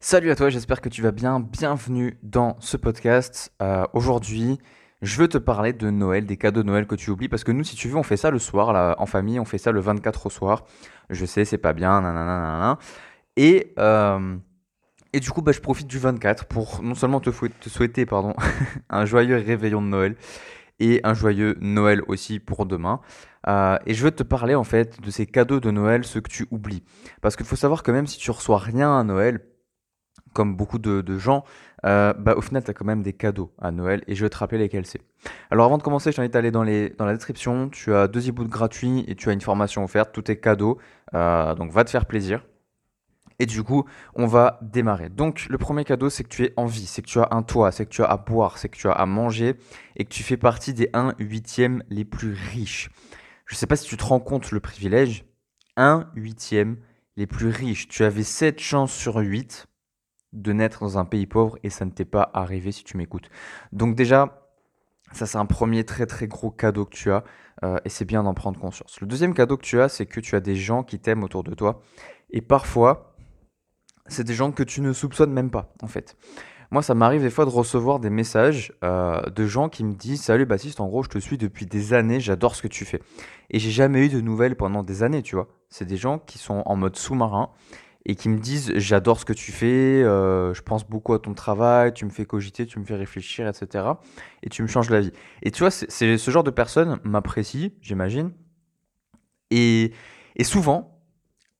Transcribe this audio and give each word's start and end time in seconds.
Salut 0.00 0.30
à 0.30 0.36
toi, 0.36 0.48
j'espère 0.48 0.80
que 0.80 0.88
tu 0.88 1.02
vas 1.02 1.10
bien. 1.10 1.40
Bienvenue 1.40 2.20
dans 2.22 2.56
ce 2.60 2.76
podcast. 2.76 3.52
Euh, 3.60 3.84
aujourd'hui, 3.94 4.60
je 5.02 5.18
veux 5.18 5.26
te 5.26 5.38
parler 5.38 5.72
de 5.72 5.90
Noël, 5.90 6.24
des 6.24 6.36
cadeaux 6.36 6.62
de 6.62 6.68
Noël 6.68 6.86
que 6.86 6.94
tu 6.94 7.10
oublies. 7.10 7.28
Parce 7.28 7.42
que 7.42 7.50
nous, 7.50 7.64
si 7.64 7.74
tu 7.74 7.88
veux, 7.88 7.96
on 7.96 8.04
fait 8.04 8.16
ça 8.16 8.30
le 8.30 8.38
soir, 8.38 8.72
là, 8.72 8.94
en 8.98 9.06
famille, 9.06 9.40
on 9.40 9.44
fait 9.44 9.58
ça 9.58 9.72
le 9.72 9.80
24 9.80 10.26
au 10.26 10.30
soir. 10.30 10.64
Je 11.10 11.26
sais, 11.26 11.44
c'est 11.44 11.58
pas 11.58 11.72
bien, 11.72 12.00
nanana. 12.00 12.78
Et, 13.36 13.74
euh, 13.80 14.36
et 15.12 15.18
du 15.18 15.30
coup, 15.32 15.42
bah, 15.42 15.50
je 15.50 15.60
profite 15.60 15.88
du 15.88 15.98
24 15.98 16.46
pour 16.46 16.80
non 16.80 16.94
seulement 16.94 17.18
te, 17.18 17.30
te 17.30 17.68
souhaiter 17.68 18.06
pardon, 18.06 18.34
un 18.90 19.04
joyeux 19.04 19.36
réveillon 19.36 19.82
de 19.82 19.88
Noël 19.88 20.14
et 20.78 21.00
un 21.02 21.14
joyeux 21.14 21.56
Noël 21.60 22.02
aussi 22.06 22.38
pour 22.38 22.66
demain. 22.66 23.00
Euh, 23.48 23.76
et 23.84 23.94
je 23.94 24.04
veux 24.04 24.12
te 24.12 24.22
parler 24.22 24.54
en 24.54 24.64
fait 24.64 25.00
de 25.00 25.10
ces 25.10 25.26
cadeaux 25.26 25.58
de 25.58 25.72
Noël, 25.72 26.04
ceux 26.04 26.20
que 26.20 26.30
tu 26.30 26.46
oublies. 26.52 26.84
Parce 27.20 27.34
qu'il 27.34 27.46
faut 27.46 27.56
savoir 27.56 27.82
que 27.82 27.90
même 27.90 28.06
si 28.06 28.18
tu 28.18 28.30
reçois 28.30 28.58
rien 28.58 28.96
à 28.96 29.02
Noël, 29.02 29.40
comme 30.32 30.56
beaucoup 30.56 30.78
de, 30.78 31.18
gens, 31.18 31.44
euh, 31.84 32.12
bah, 32.12 32.34
au 32.36 32.40
final, 32.40 32.62
tu 32.62 32.70
as 32.70 32.74
quand 32.74 32.84
même 32.84 33.02
des 33.02 33.12
cadeaux 33.12 33.52
à 33.60 33.70
Noël 33.70 34.02
et 34.06 34.14
je 34.14 34.24
vais 34.24 34.30
te 34.30 34.36
rappeler 34.36 34.58
lesquels 34.58 34.86
c'est. 34.86 35.00
Alors 35.50 35.66
avant 35.66 35.78
de 35.78 35.82
commencer, 35.82 36.12
je 36.12 36.16
t'invite 36.16 36.36
à 36.36 36.38
aller 36.38 36.50
dans, 36.50 36.62
les, 36.62 36.90
dans 36.90 37.06
la 37.06 37.14
description. 37.14 37.68
Tu 37.68 37.94
as 37.94 38.08
deux 38.08 38.28
e-books 38.28 38.48
gratuits 38.48 39.04
et 39.08 39.14
tu 39.14 39.30
as 39.30 39.32
une 39.32 39.40
formation 39.40 39.82
offerte. 39.84 40.12
Tout 40.12 40.30
est 40.30 40.36
cadeau. 40.36 40.78
Euh, 41.14 41.54
donc 41.54 41.72
va 41.72 41.84
te 41.84 41.90
faire 41.90 42.06
plaisir. 42.06 42.44
Et 43.40 43.46
du 43.46 43.62
coup, 43.62 43.84
on 44.14 44.26
va 44.26 44.58
démarrer. 44.62 45.10
Donc, 45.10 45.46
le 45.48 45.58
premier 45.58 45.84
cadeau, 45.84 46.10
c'est 46.10 46.24
que 46.24 46.28
tu 46.28 46.44
es 46.44 46.52
en 46.56 46.66
vie, 46.66 46.86
c'est 46.86 47.02
que 47.02 47.06
tu 47.06 47.20
as 47.20 47.28
un 47.30 47.42
toit, 47.42 47.70
c'est 47.70 47.84
que 47.84 47.90
tu 47.90 48.02
as 48.02 48.06
à 48.06 48.16
boire, 48.16 48.58
c'est 48.58 48.68
que 48.68 48.76
tu 48.76 48.88
as 48.88 48.92
à 48.92 49.06
manger 49.06 49.54
et 49.94 50.04
que 50.04 50.10
tu 50.10 50.24
fais 50.24 50.36
partie 50.36 50.74
des 50.74 50.90
1 50.92 51.14
huitième 51.20 51.84
les 51.88 52.04
plus 52.04 52.32
riches. 52.32 52.90
Je 53.46 53.54
ne 53.54 53.58
sais 53.58 53.66
pas 53.66 53.76
si 53.76 53.86
tu 53.86 53.96
te 53.96 54.04
rends 54.04 54.20
compte 54.20 54.50
le 54.50 54.60
privilège. 54.60 55.24
1 55.76 56.10
huitième 56.16 56.78
les 57.16 57.26
plus 57.26 57.48
riches. 57.48 57.86
Tu 57.88 58.02
avais 58.02 58.24
7 58.24 58.60
chances 58.60 58.92
sur 58.92 59.16
8 59.16 59.68
de 60.32 60.52
naître 60.52 60.80
dans 60.80 60.98
un 60.98 61.04
pays 61.04 61.26
pauvre 61.26 61.58
et 61.62 61.70
ça 61.70 61.84
ne 61.84 61.90
t'est 61.90 62.04
pas 62.04 62.30
arrivé 62.34 62.72
si 62.72 62.84
tu 62.84 62.96
m'écoutes. 62.96 63.30
Donc 63.72 63.94
déjà, 63.94 64.48
ça 65.12 65.26
c'est 65.26 65.38
un 65.38 65.46
premier 65.46 65.84
très 65.84 66.06
très 66.06 66.28
gros 66.28 66.50
cadeau 66.50 66.84
que 66.84 66.94
tu 66.94 67.10
as 67.10 67.24
euh, 67.64 67.78
et 67.84 67.88
c'est 67.88 68.04
bien 68.04 68.22
d'en 68.22 68.34
prendre 68.34 68.58
conscience. 68.60 69.00
Le 69.00 69.06
deuxième 69.06 69.34
cadeau 69.34 69.56
que 69.56 69.62
tu 69.62 69.80
as, 69.80 69.88
c'est 69.88 70.06
que 70.06 70.20
tu 70.20 70.36
as 70.36 70.40
des 70.40 70.56
gens 70.56 70.82
qui 70.82 70.98
t'aiment 70.98 71.24
autour 71.24 71.44
de 71.44 71.54
toi 71.54 71.80
et 72.30 72.40
parfois, 72.40 73.16
c'est 74.06 74.24
des 74.24 74.34
gens 74.34 74.52
que 74.52 74.62
tu 74.62 74.80
ne 74.80 74.92
soupçonnes 74.92 75.32
même 75.32 75.50
pas 75.50 75.72
en 75.82 75.86
fait. 75.86 76.16
Moi, 76.70 76.82
ça 76.82 76.94
m'arrive 76.94 77.22
des 77.22 77.30
fois 77.30 77.46
de 77.46 77.50
recevoir 77.50 77.98
des 77.98 78.10
messages 78.10 78.74
euh, 78.84 79.22
de 79.30 79.46
gens 79.46 79.70
qui 79.70 79.84
me 79.84 79.94
disent 79.94 80.20
Salut 80.20 80.44
Baptiste, 80.44 80.80
en 80.80 80.86
gros, 80.86 81.02
je 81.02 81.08
te 81.08 81.18
suis 81.18 81.38
depuis 81.38 81.64
des 81.64 81.94
années, 81.94 82.20
j'adore 82.20 82.54
ce 82.54 82.60
que 82.60 82.68
tu 82.68 82.84
fais. 82.84 83.00
Et 83.48 83.58
j'ai 83.58 83.70
jamais 83.70 84.04
eu 84.04 84.08
de 84.10 84.20
nouvelles 84.20 84.54
pendant 84.54 84.82
des 84.82 85.02
années, 85.02 85.22
tu 85.22 85.34
vois. 85.34 85.48
C'est 85.70 85.86
des 85.86 85.96
gens 85.96 86.18
qui 86.18 86.36
sont 86.36 86.62
en 86.66 86.76
mode 86.76 86.96
sous-marin 86.96 87.50
et 88.06 88.14
qui 88.14 88.28
me 88.28 88.38
disent 88.38 88.72
j'adore 88.76 89.20
ce 89.20 89.24
que 89.24 89.32
tu 89.32 89.52
fais, 89.52 90.02
euh, 90.02 90.54
je 90.54 90.62
pense 90.62 90.88
beaucoup 90.88 91.12
à 91.14 91.18
ton 91.18 91.34
travail, 91.34 91.92
tu 91.92 92.04
me 92.04 92.10
fais 92.10 92.24
cogiter, 92.24 92.66
tu 92.66 92.78
me 92.78 92.84
fais 92.84 92.94
réfléchir, 92.94 93.46
etc. 93.46 93.84
Et 94.42 94.48
tu 94.48 94.62
me 94.62 94.68
changes 94.68 94.90
la 94.90 95.00
vie. 95.00 95.12
Et 95.42 95.50
tu 95.50 95.60
vois, 95.60 95.70
c'est 95.70 96.16
ce 96.16 96.30
genre 96.30 96.44
de 96.44 96.50
personnes 96.50 96.98
m'apprécient, 97.04 97.70
j'imagine. 97.80 98.32
Et, 99.50 99.92
et, 100.36 100.44
souvent, 100.44 101.00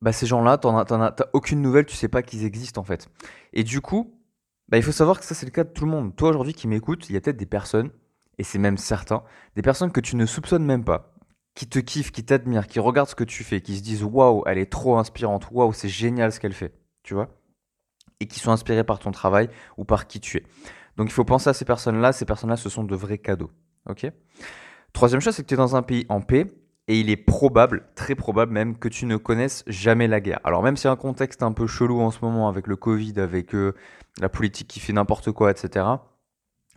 bah, 0.03 0.13
ces 0.13 0.27
gens-là, 0.27 0.59
tu 0.59 0.69
n'as 0.69 1.15
aucune 1.33 1.63
nouvelle, 1.63 1.87
tu 1.87 1.97
sais 1.97 2.09
pas 2.09 2.23
qu'ils 2.23 2.45
existent 2.45 2.81
en 2.81 2.85
fait. 2.85 3.09
Et 3.53 3.65
du 3.65 3.81
coup, 3.81 4.15
bah, 4.69 4.77
il 4.77 4.83
faut 4.83 4.93
savoir 4.93 5.19
que 5.19 5.25
ça 5.25 5.35
c'est 5.35 5.47
le 5.47 5.53
cas 5.53 5.65
de 5.65 5.71
tout 5.71 5.85
le 5.85 5.91
monde. 5.91 6.15
Toi 6.17 6.31
aujourd'hui 6.31 6.55
qui 6.55 6.69
m'écoutes, 6.69 7.09
il 7.09 7.15
y 7.15 7.17
a 7.17 7.21
peut-être 7.21 7.39
des 7.39 7.47
personnes, 7.47 7.91
et 8.39 8.45
c'est 8.45 8.59
même 8.59 8.79
certain, 8.79 9.23
des 9.57 9.63
personnes 9.63 9.91
que 9.91 10.01
tu 10.01 10.17
ne 10.17 10.27
soupçonnes 10.27 10.65
même 10.65 10.85
pas 10.85 11.18
qui 11.59 11.67
te 11.67 11.81
kiffent, 11.81 12.13
qui 12.13 12.25
t'admirent, 12.25 12.69
qui 12.69 12.79
regardent 12.79 13.09
ce 13.09 13.17
que 13.17 13.25
tu 13.25 13.43
fais, 13.43 13.61
qui 13.61 13.77
se 13.77 13.83
disent 13.83 14.05
waouh, 14.05 14.45
elle 14.47 14.59
est 14.59 14.71
trop 14.71 14.97
inspirante, 14.97 15.49
waouh, 15.51 15.73
c'est 15.73 15.89
génial 15.89 16.31
ce 16.31 16.39
qu'elle 16.39 16.53
fait, 16.53 16.73
tu 17.03 17.15
vois 17.15 17.31
Et 18.21 18.29
qui 18.29 18.39
sont 18.39 18.53
inspirés 18.53 18.85
par 18.85 19.01
ton 19.01 19.11
travail 19.11 19.51
ou 19.77 19.85
par 19.85 20.07
qui 20.07 20.21
tu 20.21 20.37
es. 20.37 20.45
Donc 20.97 21.09
il 21.09 21.13
faut 21.13 21.25
penser 21.25 21.51
à 21.51 21.55
ces 21.55 21.65
personnes-là, 21.65 22.13
ces 22.13 22.27
personnes-là, 22.27 22.57
ce 22.57 22.69
sont 22.69 22.85
de 22.85 22.95
vrais 22.95 23.19
cadeaux, 23.19 23.51
ok? 23.89 24.07
Troisième 24.93 25.21
chose, 25.21 25.35
c'est 25.35 25.43
que 25.43 25.49
tu 25.49 25.55
es 25.55 25.57
dans 25.57 25.75
un 25.75 25.83
pays 25.83 26.07
en 26.09 26.21
paix 26.21 26.47
et 26.87 27.01
il 27.01 27.11
est 27.11 27.17
probable, 27.17 27.89
très 27.97 28.15
probable 28.15 28.53
même, 28.53 28.79
que 28.79 28.89
tu 28.89 29.07
ne 29.07 29.17
connaisses 29.17 29.65
jamais 29.67 30.07
la 30.07 30.21
guerre. 30.21 30.39
Alors 30.45 30.63
même 30.63 30.77
si 30.77 30.87
un 30.87 30.95
contexte 30.95 31.43
un 31.43 31.51
peu 31.51 31.67
chelou 31.67 32.01
en 32.01 32.13
ce 32.13 32.21
moment 32.23 32.49
avec 32.49 32.69
le 32.69 32.77
Covid, 32.77 33.15
avec 33.17 33.53
euh, 33.57 33.75
la 34.21 34.29
politique 34.29 34.69
qui 34.69 34.79
fait 34.79 34.93
n'importe 34.93 35.33
quoi, 35.33 35.51
etc., 35.51 35.87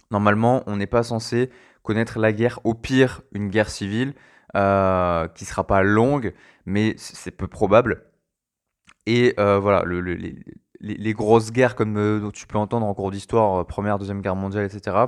normalement, 0.10 0.64
on 0.66 0.78
n'est 0.78 0.88
pas 0.88 1.04
censé 1.04 1.52
connaître 1.84 2.18
la 2.18 2.34
guerre, 2.34 2.60
au 2.64 2.74
pire, 2.74 3.22
une 3.32 3.50
guerre 3.50 3.70
civile, 3.70 4.16
euh, 4.56 5.28
qui 5.30 5.46
sera 5.46 5.66
pas 5.66 5.84
longue, 5.84 6.34
mais 6.66 6.96
c'est 6.98 7.32
peu 7.32 7.48
probable. 7.48 8.04
Et 9.06 9.34
euh, 9.40 9.60
voilà, 9.60 9.84
le, 9.84 10.02
les, 10.02 11.14
grosses 11.14 11.52
guerres 11.52 11.76
comme 11.76 11.98
euh, 11.98 12.32
tu 12.32 12.48
peux 12.48 12.58
entendre 12.58 12.86
en 12.86 12.94
cours 12.94 13.12
d'histoire, 13.12 13.66
Première, 13.66 13.98
Deuxième 13.98 14.22
Guerre 14.22 14.36
mondiale, 14.36 14.66
etc., 14.66 15.06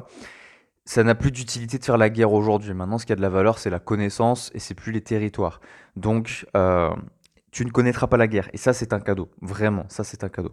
ça 0.85 1.03
n'a 1.03 1.15
plus 1.15 1.31
d'utilité 1.31 1.77
de 1.77 1.85
faire 1.85 1.97
la 1.97 2.09
guerre 2.09 2.33
aujourd'hui. 2.33 2.73
Maintenant, 2.73 2.97
ce 2.97 3.05
qui 3.05 3.13
a 3.13 3.15
de 3.15 3.21
la 3.21 3.29
valeur, 3.29 3.57
c'est 3.57 3.69
la 3.69 3.79
connaissance 3.79 4.51
et 4.53 4.59
c'est 4.59 4.75
plus 4.75 4.91
les 4.91 5.01
territoires. 5.01 5.61
Donc, 5.95 6.45
tu 7.51 7.65
ne 7.65 7.69
connaîtras 7.69 8.07
pas 8.07 8.17
la 8.17 8.27
guerre. 8.27 8.49
Et 8.51 8.57
ça, 8.57 8.73
c'est 8.73 8.91
un 8.91 8.99
cadeau. 8.99 9.29
Vraiment, 9.41 9.85
ça, 9.87 10.03
c'est 10.03 10.25
un 10.25 10.29
cadeau. 10.29 10.51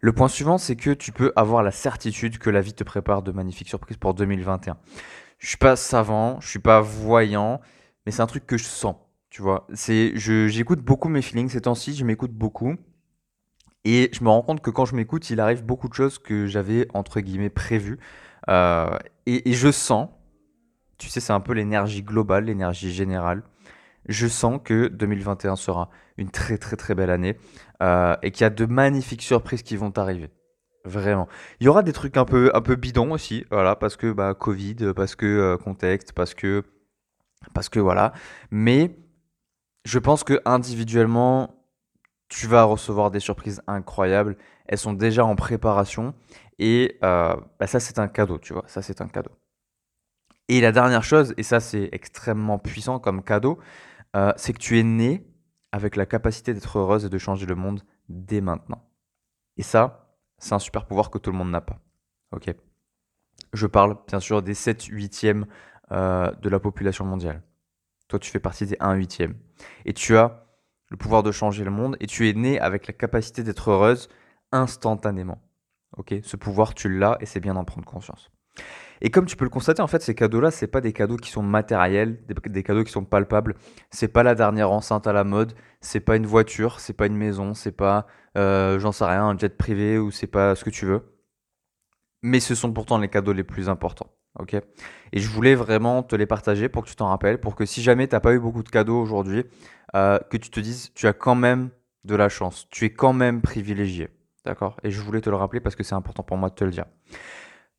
Le 0.00 0.12
point 0.12 0.28
suivant, 0.28 0.58
c'est 0.58 0.76
que 0.76 0.90
tu 0.90 1.12
peux 1.12 1.32
avoir 1.36 1.62
la 1.62 1.70
certitude 1.70 2.38
que 2.38 2.50
la 2.50 2.62
vie 2.62 2.72
te 2.72 2.82
prépare 2.82 3.22
de 3.22 3.30
magnifiques 3.32 3.68
surprises 3.68 3.98
pour 3.98 4.14
2021 4.14 4.76
je 5.40 5.48
suis 5.48 5.56
pas 5.56 5.74
savant, 5.74 6.38
je 6.40 6.48
suis 6.48 6.58
pas 6.58 6.80
voyant, 6.82 7.60
mais 8.04 8.12
c'est 8.12 8.22
un 8.22 8.26
truc 8.26 8.46
que 8.46 8.58
je 8.58 8.64
sens, 8.64 8.96
tu 9.30 9.42
vois. 9.42 9.66
C'est, 9.72 10.12
je, 10.14 10.48
j'écoute 10.48 10.80
beaucoup 10.80 11.08
mes 11.08 11.22
feelings 11.22 11.48
ces 11.48 11.62
temps-ci, 11.62 11.94
je 11.94 12.04
m'écoute 12.04 12.32
beaucoup. 12.32 12.76
Et 13.86 14.10
je 14.12 14.22
me 14.22 14.28
rends 14.28 14.42
compte 14.42 14.60
que 14.60 14.70
quand 14.70 14.84
je 14.84 14.94
m'écoute, 14.94 15.30
il 15.30 15.40
arrive 15.40 15.64
beaucoup 15.64 15.88
de 15.88 15.94
choses 15.94 16.18
que 16.18 16.46
j'avais, 16.46 16.86
entre 16.92 17.20
guillemets, 17.20 17.48
prévues. 17.48 17.98
Euh, 18.50 18.98
et, 19.24 19.52
je 19.54 19.70
sens, 19.70 20.10
tu 20.98 21.08
sais, 21.08 21.20
c'est 21.20 21.32
un 21.32 21.40
peu 21.40 21.54
l'énergie 21.54 22.02
globale, 22.02 22.44
l'énergie 22.44 22.92
générale. 22.92 23.42
Je 24.06 24.26
sens 24.26 24.60
que 24.62 24.88
2021 24.88 25.56
sera 25.56 25.88
une 26.18 26.30
très 26.30 26.58
très 26.58 26.76
très 26.76 26.94
belle 26.94 27.10
année 27.10 27.38
euh, 27.82 28.16
et 28.22 28.30
qu'il 28.30 28.42
y 28.42 28.44
a 28.44 28.50
de 28.50 28.66
magnifiques 28.66 29.22
surprises 29.22 29.62
qui 29.62 29.76
vont 29.76 29.92
arriver. 29.96 30.30
Vraiment. 30.84 31.28
Il 31.60 31.66
y 31.66 31.68
aura 31.68 31.82
des 31.82 31.92
trucs 31.92 32.16
un 32.16 32.24
peu, 32.24 32.50
un 32.54 32.62
peu 32.62 32.74
bidons 32.76 33.12
aussi, 33.12 33.44
voilà, 33.50 33.76
parce 33.76 33.96
que 33.96 34.12
bah, 34.12 34.34
Covid, 34.34 34.94
parce 34.96 35.14
que 35.14 35.26
euh, 35.26 35.56
contexte, 35.58 36.12
parce 36.12 36.34
que, 36.34 36.64
parce 37.52 37.68
que 37.68 37.80
voilà. 37.80 38.12
Mais 38.50 38.96
je 39.84 39.98
pense 39.98 40.24
que 40.24 40.40
individuellement, 40.44 41.54
tu 42.28 42.46
vas 42.46 42.64
recevoir 42.64 43.10
des 43.10 43.20
surprises 43.20 43.60
incroyables. 43.66 44.36
Elles 44.66 44.78
sont 44.78 44.94
déjà 44.94 45.24
en 45.24 45.36
préparation 45.36 46.14
et 46.58 46.98
euh, 47.04 47.36
bah, 47.58 47.66
ça 47.66 47.80
c'est 47.80 47.98
un 47.98 48.08
cadeau, 48.08 48.38
tu 48.38 48.54
vois. 48.54 48.64
Ça 48.66 48.80
c'est 48.82 49.02
un 49.02 49.08
cadeau. 49.08 49.32
Et 50.48 50.60
la 50.60 50.72
dernière 50.72 51.04
chose, 51.04 51.34
et 51.36 51.42
ça 51.42 51.60
c'est 51.60 51.90
extrêmement 51.92 52.58
puissant 52.58 52.98
comme 52.98 53.22
cadeau, 53.22 53.58
euh, 54.16 54.32
c'est 54.36 54.52
que 54.52 54.58
tu 54.58 54.78
es 54.78 54.82
né 54.82 55.26
avec 55.72 55.96
la 55.96 56.06
capacité 56.06 56.54
d'être 56.54 56.78
heureuse 56.78 57.04
et 57.04 57.08
de 57.08 57.18
changer 57.18 57.46
le 57.46 57.54
monde 57.54 57.82
dès 58.08 58.40
maintenant. 58.40 58.82
Et 59.56 59.62
ça, 59.62 59.99
c'est 60.40 60.54
un 60.54 60.58
super 60.58 60.86
pouvoir 60.86 61.10
que 61.10 61.18
tout 61.18 61.30
le 61.30 61.38
monde 61.38 61.50
n'a 61.50 61.60
pas. 61.60 61.78
Ok 62.32 62.52
Je 63.52 63.66
parle 63.66 63.96
bien 64.08 64.20
sûr 64.20 64.42
des 64.42 64.54
7 64.54 64.84
huitièmes 64.84 65.46
euh, 65.92 66.32
de 66.32 66.48
la 66.48 66.58
population 66.58 67.04
mondiale. 67.04 67.42
Toi, 68.08 68.18
tu 68.18 68.30
fais 68.30 68.40
partie 68.40 68.66
des 68.66 68.76
1 68.80 68.94
huitième. 68.94 69.34
Et 69.84 69.92
tu 69.92 70.16
as 70.16 70.46
le 70.88 70.96
pouvoir 70.96 71.22
de 71.22 71.30
changer 71.30 71.62
le 71.62 71.70
monde 71.70 71.96
et 72.00 72.06
tu 72.06 72.28
es 72.28 72.32
né 72.32 72.58
avec 72.58 72.88
la 72.88 72.92
capacité 72.92 73.44
d'être 73.44 73.70
heureuse 73.70 74.08
instantanément. 74.50 75.40
Ok 75.96 76.14
Ce 76.22 76.36
pouvoir, 76.36 76.74
tu 76.74 76.88
l'as 76.88 77.16
et 77.20 77.26
c'est 77.26 77.40
bien 77.40 77.54
d'en 77.54 77.64
prendre 77.64 77.86
conscience. 77.86 78.30
Et 79.00 79.10
comme 79.10 79.26
tu 79.26 79.36
peux 79.36 79.44
le 79.44 79.50
constater, 79.50 79.80
en 79.80 79.86
fait, 79.86 80.02
ces 80.02 80.14
cadeaux-là, 80.14 80.50
c'est 80.50 80.66
pas 80.66 80.80
des 80.80 80.92
cadeaux 80.92 81.16
qui 81.16 81.30
sont 81.30 81.42
matériels, 81.42 82.18
des, 82.26 82.62
cadeaux 82.62 82.84
qui 82.84 82.92
sont 82.92 83.04
palpables. 83.04 83.54
C'est 83.90 84.08
pas 84.08 84.22
la 84.22 84.34
dernière 84.34 84.70
enceinte 84.70 85.06
à 85.06 85.12
la 85.12 85.24
mode, 85.24 85.54
c'est 85.80 86.00
pas 86.00 86.16
une 86.16 86.26
voiture, 86.26 86.80
c'est 86.80 86.92
pas 86.92 87.06
une 87.06 87.16
maison, 87.16 87.54
c'est 87.54 87.72
pas, 87.72 88.06
j'en 88.36 88.92
sais 88.92 89.04
rien, 89.04 89.24
un 89.24 89.38
jet 89.38 89.56
privé 89.56 89.98
ou 89.98 90.10
c'est 90.10 90.26
pas 90.26 90.54
ce 90.54 90.64
que 90.64 90.70
tu 90.70 90.86
veux. 90.86 91.02
Mais 92.22 92.40
ce 92.40 92.54
sont 92.54 92.72
pourtant 92.72 92.98
les 92.98 93.08
cadeaux 93.08 93.32
les 93.32 93.44
plus 93.44 93.68
importants. 93.68 94.10
Ok? 94.38 94.54
Et 94.54 95.18
je 95.18 95.28
voulais 95.28 95.54
vraiment 95.54 96.02
te 96.02 96.14
les 96.14 96.26
partager 96.26 96.68
pour 96.68 96.84
que 96.84 96.88
tu 96.88 96.96
t'en 96.96 97.08
rappelles, 97.08 97.40
pour 97.40 97.56
que 97.56 97.64
si 97.64 97.82
jamais 97.82 98.06
tu 98.06 98.14
n'as 98.14 98.20
pas 98.20 98.32
eu 98.32 98.38
beaucoup 98.38 98.62
de 98.62 98.68
cadeaux 98.68 99.00
aujourd'hui, 99.00 99.44
euh, 99.96 100.18
que 100.30 100.36
tu 100.36 100.50
te 100.50 100.60
dises, 100.60 100.92
tu 100.94 101.06
as 101.06 101.12
quand 101.12 101.34
même 101.34 101.70
de 102.04 102.14
la 102.14 102.28
chance, 102.28 102.68
tu 102.70 102.84
es 102.84 102.90
quand 102.90 103.12
même 103.12 103.42
privilégié. 103.42 104.08
D'accord? 104.44 104.76
Et 104.84 104.90
je 104.90 105.00
voulais 105.00 105.20
te 105.20 105.28
le 105.28 105.36
rappeler 105.36 105.60
parce 105.60 105.74
que 105.74 105.82
c'est 105.82 105.94
important 105.94 106.22
pour 106.22 106.36
moi 106.36 106.48
de 106.48 106.54
te 106.54 106.64
le 106.64 106.70
dire. 106.70 106.86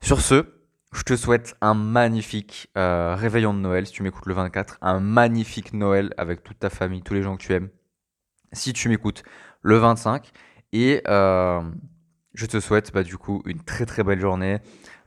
Sur 0.02 0.22
ce, 0.22 0.46
je 0.94 1.04
te 1.04 1.16
souhaite 1.16 1.56
un 1.62 1.74
magnifique 1.74 2.70
euh, 2.78 3.16
réveillon 3.16 3.54
de 3.54 3.60
Noël 3.60 3.88
si 3.88 3.94
tu 3.94 4.04
m'écoutes 4.04 4.26
le 4.26 4.34
24, 4.34 4.78
un 4.82 5.00
magnifique 5.00 5.74
Noël 5.74 6.14
avec 6.18 6.44
toute 6.44 6.60
ta 6.60 6.70
famille, 6.70 7.02
tous 7.02 7.14
les 7.14 7.24
gens 7.24 7.38
que 7.38 7.44
tu 7.44 7.54
aimes. 7.54 7.70
Si 8.52 8.74
tu 8.74 8.90
m'écoutes 8.90 9.24
le 9.62 9.78
25 9.78 10.32
et 10.74 11.02
euh, 11.08 11.62
je 12.34 12.46
te 12.46 12.60
souhaite 12.60 12.92
bah, 12.94 13.04
du 13.04 13.18
coup 13.18 13.42
une 13.46 13.62
très 13.64 13.86
très 13.86 14.04
belle 14.04 14.20
journée, 14.20 14.60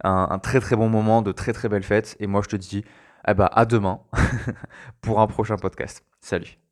un, 0.03 0.39
très 0.39 0.61
très 0.61 0.77
bon 0.77 0.89
moment, 0.89 1.23
de 1.23 1.33
très 1.33 1.53
très 1.53 1.69
belles 1.69 1.85
fêtes. 1.85 2.17
Et 2.21 2.27
moi 2.27 2.43
je 2.43 2.49
te 2.49 2.57
dis 2.57 2.85
eh 3.27 3.35
bah, 3.35 3.51
à 3.53 3.65
demain 3.65 4.01
pour 5.01 5.21
un 5.21 5.27
prochain 5.27 5.57
podcast. 5.57 6.05
Salut 6.21 6.64